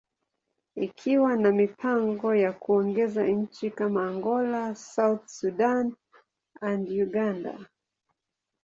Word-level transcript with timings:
ikiwa 0.75 1.35
na 1.37 1.51
mipango 1.51 2.35
ya 2.35 2.53
kuongeza 2.53 3.27
nchi 3.27 3.71
kama 3.71 4.03
Angola, 4.07 4.75
South 4.75 5.25
Sudan, 5.27 5.95
and 6.61 6.89
Uganda. 6.89 7.65